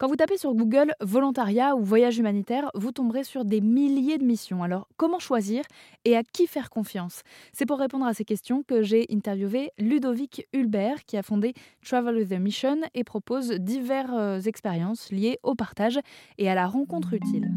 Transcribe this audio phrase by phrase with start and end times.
[0.00, 4.24] Quand vous tapez sur Google volontariat ou voyage humanitaire, vous tomberez sur des milliers de
[4.24, 4.62] missions.
[4.62, 5.62] Alors, comment choisir
[6.06, 7.20] et à qui faire confiance?
[7.52, 11.52] C'est pour répondre à ces questions que j'ai interviewé Ludovic Hulbert, qui a fondé
[11.84, 16.00] Travel with a Mission et propose diverses expériences liées au partage
[16.38, 17.50] et à la rencontre utile.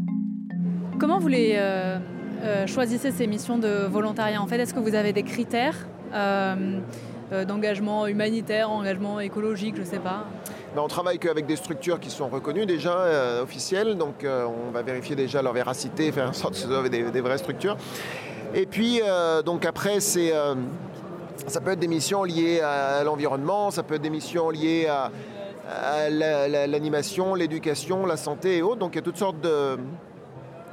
[1.00, 1.98] Comment vous euh,
[2.42, 4.42] euh, choisissez ces missions de volontariat?
[4.42, 5.88] En fait, est-ce que vous avez des critères?
[5.88, 10.24] euh, d'engagement humanitaire, engagement écologique, je ne sais pas
[10.74, 15.14] ben, on travaille qu'avec des structures qui sont reconnues déjà, officielles, donc on va vérifier
[15.14, 17.76] déjà leur véracité, faire en sorte que ce soit des, vraies structures.
[18.54, 19.00] Et puis,
[19.44, 20.32] donc après, c'est,
[21.46, 25.10] ça peut être des missions liées à l'environnement, ça peut être des missions liées à,
[26.10, 28.80] l'animation, l'éducation, la santé et autres.
[28.80, 29.78] Donc il y a toutes sortes de,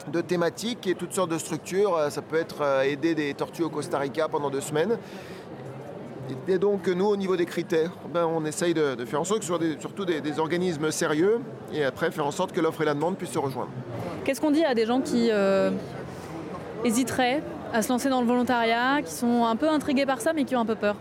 [0.09, 1.95] de thématiques et toutes sortes de structures.
[1.95, 4.97] Euh, ça peut être euh, aider des tortues au Costa Rica pendant deux semaines.
[6.47, 9.45] Et donc nous, au niveau des critères, ben, on essaye de, faire en sorte que
[9.45, 11.41] ce soit surtout des, organismes sérieux
[11.73, 13.71] et après faire en sorte que l'offre et la demande puissent se rejoindre.
[14.23, 15.71] Qu'est-ce qu'on dit à des gens qui euh,
[16.86, 17.43] hésiteraient
[17.73, 20.55] à se lancer dans le volontariat, qui sont un peu intrigués par ça mais qui
[20.55, 20.95] ont un peu peur?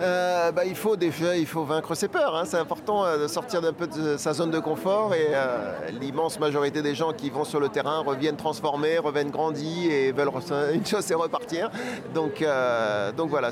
[0.00, 2.36] Euh, bah, il, faut des, il faut vaincre ses peurs.
[2.36, 2.44] Hein.
[2.44, 6.38] C'est important euh, de sortir d'un peu de sa zone de confort et euh, l'immense
[6.38, 10.30] majorité des gens qui vont sur le terrain reviennent transformés, reviennent grandis et veulent
[10.74, 11.70] une chose c'est repartir.
[12.14, 12.44] Donc,
[13.16, 13.50] donc voilà,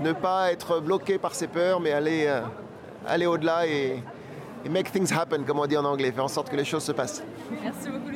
[0.00, 2.28] ne pas être bloqué par ses peurs mais aller,
[3.06, 4.02] aller au-delà et,
[4.64, 6.84] et, make things happen comme on dit en anglais, faire en sorte que les choses
[6.84, 7.22] se passent.
[7.62, 8.10] Merci beaucoup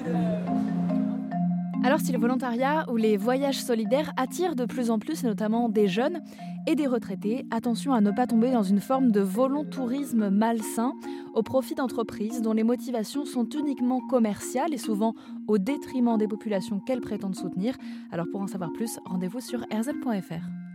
[1.87, 5.87] alors si le volontariat ou les voyages solidaires attirent de plus en plus notamment des
[5.87, 6.21] jeunes
[6.67, 10.95] et des retraités, attention à ne pas tomber dans une forme de volontourisme malsain
[11.33, 15.15] au profit d'entreprises dont les motivations sont uniquement commerciales et souvent
[15.47, 17.77] au détriment des populations qu'elles prétendent soutenir.
[18.11, 20.66] Alors pour en savoir plus, rendez-vous sur rzl.fr.